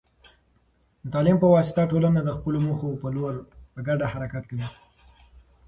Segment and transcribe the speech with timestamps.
[1.03, 3.33] د تعلیم په واسطه، ټولنه د خپلو موخو په لور
[3.73, 4.67] په ګډه حرکت کوي.